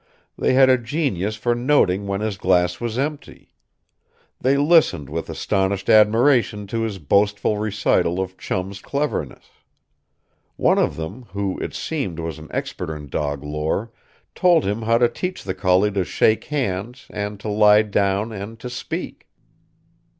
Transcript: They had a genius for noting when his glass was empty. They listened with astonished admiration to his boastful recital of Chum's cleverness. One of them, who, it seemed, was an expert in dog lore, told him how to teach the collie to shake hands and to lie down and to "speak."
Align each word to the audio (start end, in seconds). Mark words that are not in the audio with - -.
They 0.35 0.53
had 0.55 0.67
a 0.67 0.79
genius 0.79 1.35
for 1.35 1.53
noting 1.53 2.07
when 2.07 2.21
his 2.21 2.35
glass 2.35 2.81
was 2.81 2.97
empty. 2.97 3.53
They 4.39 4.57
listened 4.57 5.11
with 5.11 5.29
astonished 5.29 5.91
admiration 5.91 6.65
to 6.73 6.81
his 6.81 6.97
boastful 6.97 7.59
recital 7.59 8.19
of 8.19 8.35
Chum's 8.35 8.81
cleverness. 8.81 9.51
One 10.55 10.79
of 10.79 10.95
them, 10.95 11.27
who, 11.33 11.59
it 11.59 11.75
seemed, 11.75 12.17
was 12.19 12.39
an 12.39 12.47
expert 12.49 12.91
in 12.95 13.09
dog 13.09 13.43
lore, 13.43 13.91
told 14.33 14.65
him 14.65 14.81
how 14.81 14.97
to 14.97 15.07
teach 15.07 15.43
the 15.43 15.53
collie 15.53 15.91
to 15.91 16.03
shake 16.03 16.45
hands 16.45 17.05
and 17.11 17.39
to 17.39 17.47
lie 17.47 17.83
down 17.83 18.31
and 18.31 18.57
to 18.59 18.71
"speak." 18.71 19.27